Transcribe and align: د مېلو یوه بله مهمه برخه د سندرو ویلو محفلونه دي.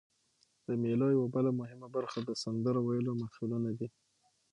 د 0.67 0.69
مېلو 0.83 1.07
یوه 1.15 1.27
بله 1.35 1.51
مهمه 1.59 1.87
برخه 1.95 2.19
د 2.23 2.29
سندرو 2.43 2.79
ویلو 2.87 3.11
محفلونه 3.21 3.69
دي. 3.79 3.87